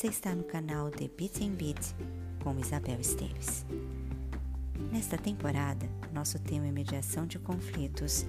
[0.00, 1.94] Você está no canal The Beat and Beat
[2.42, 3.66] com Isabel Esteves.
[4.90, 8.24] Nesta temporada, nosso tema é mediação de conflitos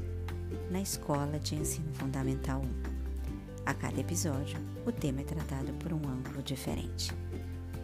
[0.70, 3.64] na Escola de Ensino Fundamental 1.
[3.66, 7.10] A cada episódio, o tema é tratado por um ângulo diferente.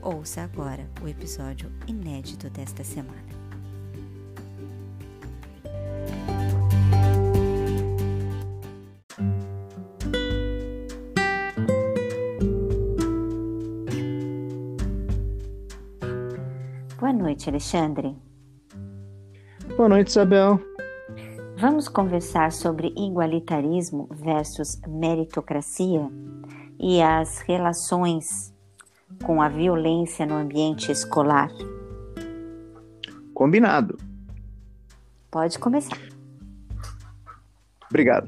[0.02, 3.37] Ouça agora o episódio inédito desta semana.
[17.00, 18.16] Boa noite, Alexandre.
[19.76, 20.60] Boa noite, Isabel.
[21.56, 26.10] Vamos conversar sobre igualitarismo versus meritocracia
[26.80, 28.52] e as relações
[29.24, 31.52] com a violência no ambiente escolar.
[33.32, 34.00] Combinado.
[35.30, 36.00] Pode começar.
[37.92, 38.28] Obrigado.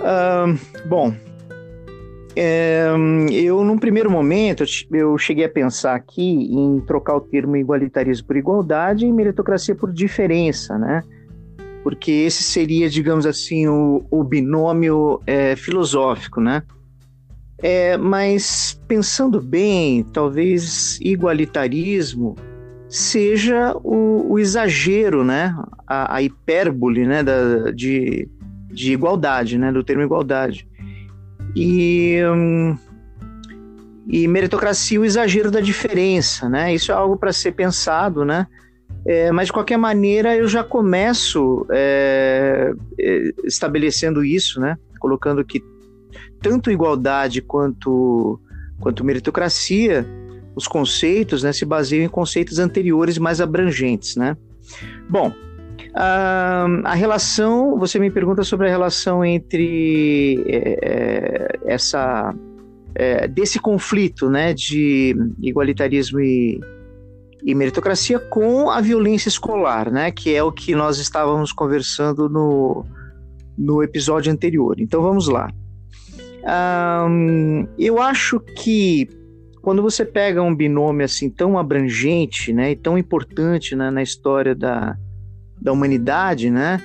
[0.00, 1.14] Uh, bom,
[2.38, 2.86] é,
[3.32, 8.36] eu, num primeiro momento, eu cheguei a pensar aqui em trocar o termo igualitarismo por
[8.36, 11.02] igualdade e meritocracia por diferença, né?
[11.82, 16.62] Porque esse seria, digamos assim, o, o binômio é, filosófico, né?
[17.62, 22.36] É, mas pensando bem, talvez igualitarismo
[22.86, 25.56] seja o, o exagero, né?
[25.86, 27.22] A, a hipérbole, né?
[27.22, 28.28] Da, de,
[28.70, 29.72] de igualdade, né?
[29.72, 30.68] Do termo igualdade.
[31.58, 32.18] E,
[34.06, 36.74] e meritocracia, o exagero da diferença, né?
[36.74, 38.46] Isso é algo para ser pensado, né?
[39.06, 44.76] É, mas de qualquer maneira eu já começo é, é, estabelecendo isso, né?
[45.00, 45.62] Colocando que
[46.42, 48.38] tanto igualdade quanto,
[48.78, 50.06] quanto meritocracia,
[50.54, 54.36] os conceitos né, se baseiam em conceitos anteriores mais abrangentes, né?
[55.08, 55.32] Bom,
[55.98, 62.34] a, relação, você me pergunta sobre a relação entre é, essa
[62.94, 66.60] é, desse conflito, né, de igualitarismo e,
[67.42, 72.84] e meritocracia com a violência escolar, né, que é o que nós estávamos conversando no,
[73.56, 74.76] no episódio anterior.
[74.78, 75.50] Então vamos lá.
[77.08, 79.08] Um, eu acho que
[79.62, 84.54] quando você pega um binômio assim tão abrangente, né, e tão importante né, na história
[84.54, 84.96] da,
[85.60, 86.80] da humanidade, né?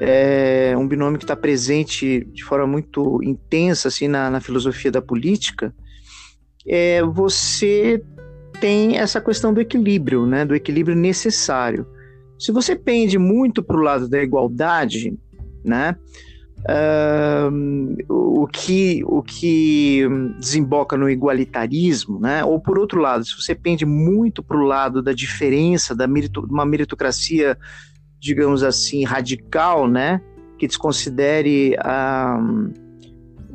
[0.00, 5.00] É um binômio que está presente de forma muito intensa assim na, na filosofia da
[5.00, 5.74] política.
[6.66, 8.02] É, você
[8.60, 10.44] tem essa questão do equilíbrio, né?
[10.44, 11.86] Do equilíbrio necessário.
[12.38, 15.16] Se você pende muito para o lado da igualdade,
[15.64, 15.96] né?
[16.62, 20.02] Uh, o, que, o que
[20.38, 22.44] desemboca no igualitarismo, né?
[22.44, 26.46] ou por outro lado, se você pende muito para o lado da diferença, da merito,
[26.48, 27.58] uma meritocracia
[28.22, 30.20] digamos assim, radical, né?
[30.56, 32.38] Que desconsidere a,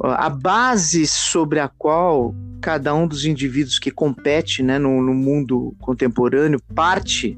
[0.04, 5.74] a base sobre a qual cada um dos indivíduos que compete né, no, no mundo
[5.80, 7.38] contemporâneo parte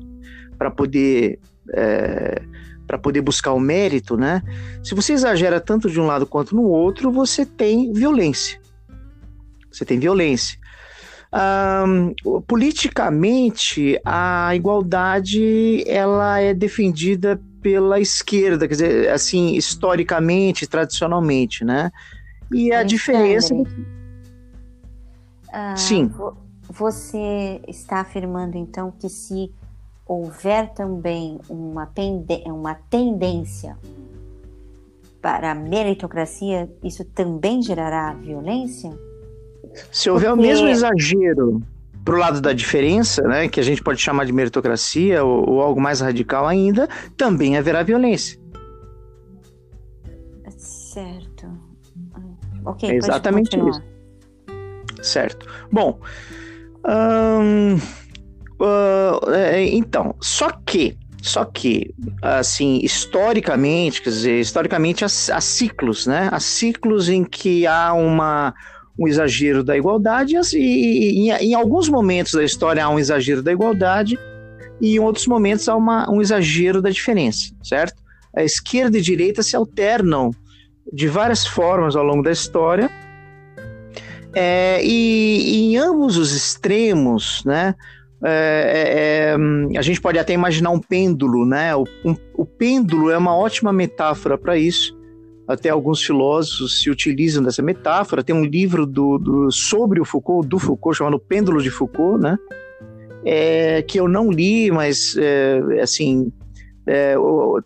[0.57, 1.39] para poder
[1.71, 2.41] é,
[2.87, 4.41] para poder buscar o mérito, né?
[4.83, 8.59] Se você exagera tanto de um lado quanto no outro, você tem violência.
[9.71, 10.57] Você tem violência.
[11.31, 21.91] Um, politicamente, a igualdade ela é defendida pela esquerda, quer dizer, assim, historicamente, tradicionalmente, né?
[22.51, 23.53] E a diferença.
[23.53, 23.67] Uh,
[25.75, 26.11] Sim.
[26.63, 29.51] Você está afirmando então que se
[30.05, 31.91] houver também uma,
[32.45, 33.77] uma tendência
[35.21, 38.97] para a meritocracia, isso também gerará violência?
[39.91, 40.43] Se houver Porque...
[40.43, 41.61] o mesmo exagero
[42.03, 45.79] pro lado da diferença, né, que a gente pode chamar de meritocracia ou, ou algo
[45.79, 48.39] mais radical ainda, também haverá violência.
[50.57, 51.47] Certo.
[52.65, 52.89] Ok.
[52.89, 53.81] É exatamente isso.
[55.01, 55.45] Certo.
[55.71, 55.99] Bom.
[56.85, 57.75] Hum,
[58.59, 66.07] uh, é, então, só que só que, assim, historicamente, quer dizer, historicamente há, há, ciclos,
[66.07, 66.29] né?
[66.31, 68.53] Há ciclos em que há uma,
[68.99, 73.51] um exagero da igualdade, e, e, em alguns momentos da história há um exagero da
[73.51, 74.19] igualdade,
[74.81, 78.01] e em outros momentos há uma, um exagero da diferença, certo?
[78.35, 80.31] A esquerda e a direita se alternam
[80.91, 82.89] de várias formas ao longo da história,
[84.35, 87.73] é, e, e, em ambos os extremos, né,
[88.21, 89.33] é,
[89.71, 91.73] é, é a gente pode até imaginar um pêndulo, né?
[91.73, 94.98] O, um, o pêndulo é uma ótima metáfora para isso,
[95.49, 98.23] até alguns filósofos se utilizam dessa metáfora.
[98.23, 102.37] Tem um livro do, do sobre o Foucault, do Foucault, chamado Pêndulo de Foucault, né?
[103.25, 106.31] É, que eu não li, mas é, assim
[106.87, 107.15] é,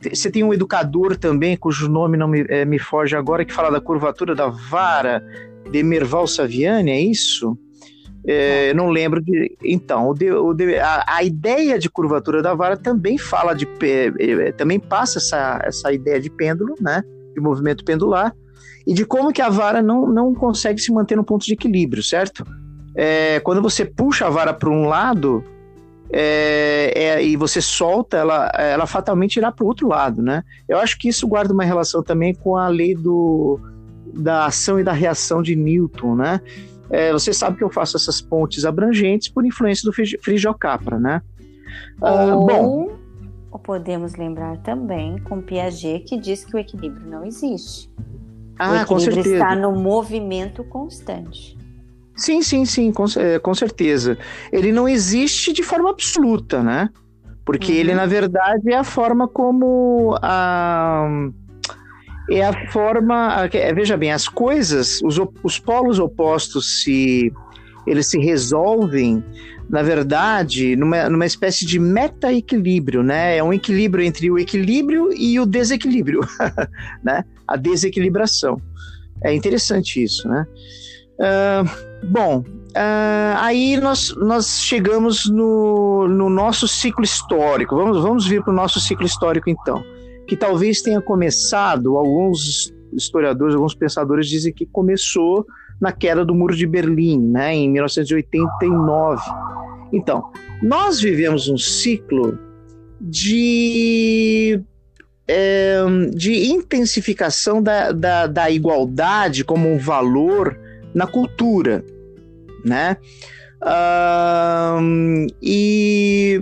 [0.10, 3.70] você tem um educador também, cujo nome não me, é, me foge agora, que fala
[3.70, 5.22] da curvatura da vara,
[5.70, 7.58] de Merval Saviani, é isso?
[8.26, 9.58] É, não lembro de.
[9.62, 13.68] Então, o de, o de, a, a, ideia de curvatura da vara também fala de.
[14.20, 17.04] É, também passa essa, essa ideia de pêndulo, né?
[17.34, 18.36] De movimento pendular,
[18.86, 22.04] e de como que a vara não, não consegue se manter no ponto de equilíbrio,
[22.04, 22.46] certo?
[22.96, 25.44] É, quando você puxa a vara para um lado
[26.12, 30.44] é, é, e você solta, ela, ela fatalmente irá para o outro lado, né?
[30.70, 33.60] Eu acho que isso guarda uma relação também com a lei do,
[34.14, 36.40] da ação e da reação de Newton, né?
[36.90, 41.22] É, você sabe que eu faço essas pontes abrangentes por influência do Frigio Capra, né?
[42.00, 42.92] Ah, bom,
[43.64, 47.90] podemos lembrar também com Piaget que diz que o equilíbrio não existe.
[48.60, 51.58] Ah, o equilíbrio está no movimento constante.
[52.16, 54.18] Sim, sim, sim, com, é, com certeza.
[54.52, 56.90] Ele não existe de forma absoluta, né?
[57.44, 57.78] Porque uhum.
[57.78, 61.08] ele, na verdade, é a forma como a
[62.30, 63.50] é a forma.
[63.52, 67.34] É, veja bem, as coisas, os, os polos opostos se
[67.86, 69.24] eles se resolvem,
[69.74, 73.38] na verdade, numa, numa espécie de meta-equilíbrio, né?
[73.38, 76.20] É um equilíbrio entre o equilíbrio e o desequilíbrio,
[77.04, 77.26] né?
[77.48, 78.62] A desequilibração.
[79.24, 80.46] É interessante isso, né?
[81.18, 87.76] Uh, bom, uh, aí nós, nós chegamos no, no nosso ciclo histórico.
[87.76, 89.84] Vamos, vamos vir para o nosso ciclo histórico então
[90.28, 95.48] que talvez tenha começado, alguns historiadores, alguns pensadores dizem que começou
[95.84, 99.22] na queda do Muro de Berlim, né, em 1989.
[99.92, 100.32] Então,
[100.62, 102.40] nós vivemos um ciclo
[103.02, 104.62] de,
[105.28, 105.82] é,
[106.16, 110.58] de intensificação da, da, da igualdade como um valor
[110.96, 111.84] na cultura,
[112.64, 112.96] né?
[115.42, 116.42] E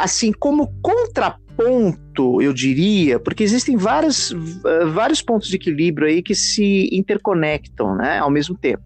[0.00, 6.22] assim como contraponto ponto, eu diria, porque existem vários, eh, vários pontos de equilíbrio aí
[6.22, 8.82] que se interconectam né, ao mesmo tempo.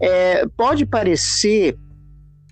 [0.00, 1.76] É, pode parecer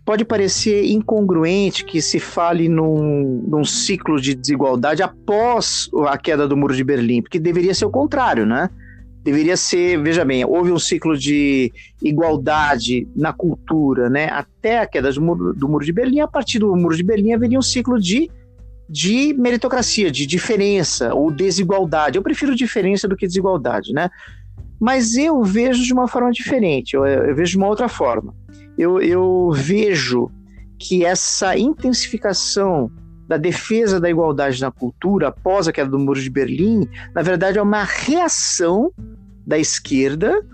[0.05, 6.57] pode parecer incongruente que se fale num, num, ciclo de desigualdade após a queda do
[6.57, 8.69] Muro de Berlim, porque deveria ser o contrário, né?
[9.23, 11.73] Deveria ser, veja bem, houve um ciclo de
[12.03, 14.29] igualdade na cultura, né?
[14.31, 17.33] Até a queda do Muro, do muro de Berlim, a partir do Muro de Berlim
[17.33, 18.31] haveria um ciclo de
[18.89, 22.19] de meritocracia, de diferença ou desigualdade.
[22.19, 24.11] Eu prefiro diferença do que desigualdade, né?
[24.81, 28.35] Mas eu vejo de uma forma diferente, eu, eu vejo de uma outra forma.
[28.77, 30.31] Eu, eu vejo
[30.79, 32.91] que essa intensificação
[33.27, 37.59] da defesa da igualdade na cultura após a queda do Muro de Berlim, na verdade
[37.59, 38.93] é uma reação
[39.47, 40.45] da esquerda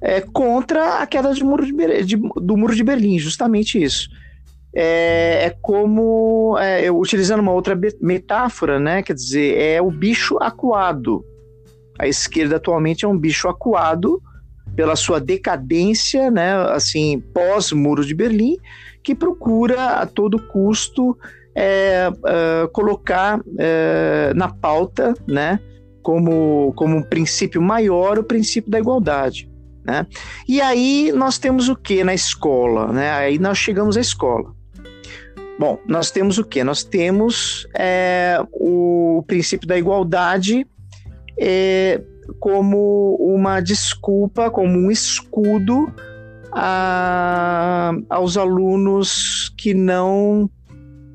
[0.00, 4.10] é, contra a queda muro de, de, do Muro de Berlim, justamente isso
[4.74, 9.02] é, é como, é, utilizando uma outra metáfora, né?
[9.02, 11.24] Quer dizer, é o bicho acuado.
[11.98, 14.20] A esquerda atualmente é um bicho acuado
[14.74, 16.54] pela sua decadência, né?
[16.70, 18.56] Assim, pós-muro de Berlim,
[19.02, 21.16] que procura a todo custo
[21.54, 25.60] é, é, colocar é, na pauta, né?
[26.02, 29.48] Como, como um princípio maior o princípio da igualdade.
[29.84, 30.06] Né?
[30.48, 32.92] E aí nós temos o que na escola?
[32.92, 33.10] Né?
[33.12, 34.52] Aí nós chegamos à escola.
[35.58, 36.64] Bom, nós temos o que?
[36.64, 40.66] Nós temos é, o princípio da igualdade
[41.38, 42.00] é,
[42.40, 45.92] como uma desculpa, como um escudo
[46.52, 50.50] a, aos alunos que não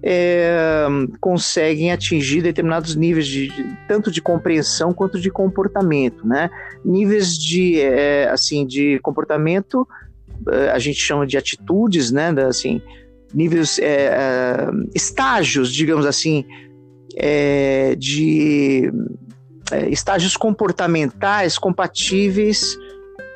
[0.01, 0.87] é,
[1.19, 3.51] conseguem atingir determinados níveis de,
[3.87, 6.49] tanto de compreensão quanto de comportamento, né?
[6.85, 9.87] Níveis de é, assim de comportamento
[10.49, 12.29] é, a gente chama de atitudes, né?
[12.47, 12.81] Assim
[13.33, 16.45] níveis, é, é, estágios, digamos assim,
[17.15, 18.91] é, de
[19.71, 22.77] é, estágios comportamentais compatíveis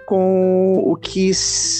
[0.06, 1.32] com o que,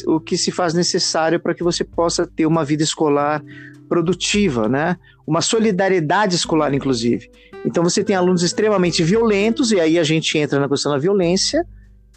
[0.08, 3.44] o que se faz necessário para que você possa ter uma vida escolar
[3.90, 4.96] produtiva, né?
[5.28, 7.30] Uma solidariedade escolar, inclusive.
[7.66, 11.66] Então você tem alunos extremamente violentos, e aí a gente entra na questão da violência,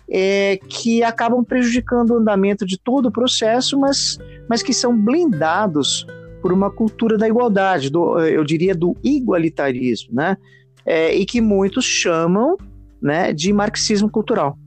[0.09, 4.19] é, que acabam prejudicando o andamento de todo o processo, mas,
[4.49, 6.07] mas que são blindados
[6.43, 10.37] por uma cultura da igualdade, do, eu diria do igualitarismo, né?
[10.85, 12.59] É, e que muitos chamam
[13.01, 14.59] né, de marxismo cultural.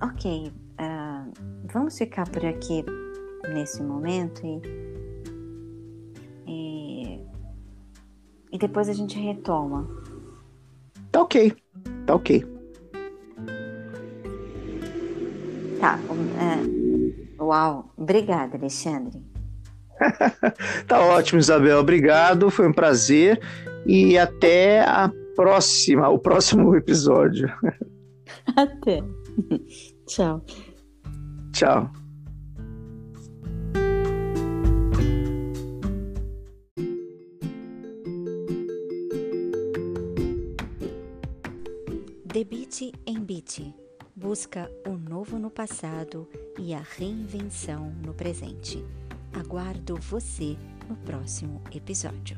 [0.00, 0.52] Ok,
[1.72, 2.84] vamos ficar por aqui
[3.52, 4.60] nesse momento e,
[6.46, 7.20] e,
[8.52, 9.88] e depois a gente retoma.
[11.10, 11.52] Tá ok,
[12.06, 12.44] tá ok.
[15.80, 15.98] Tá,
[16.38, 19.20] é, uau, obrigada, Alexandre.
[20.86, 21.78] tá ótimo, Isabel.
[21.78, 23.40] Obrigado, foi um prazer
[23.86, 27.48] e até a próxima, o próximo episódio.
[28.56, 29.02] Até.
[30.06, 30.44] Tchau.
[31.52, 31.90] Tchau.
[42.24, 43.74] Debite em Beat
[44.20, 46.28] busca o novo no passado
[46.58, 48.84] e a reinvenção no presente.
[49.32, 52.36] Aguardo você no próximo episódio.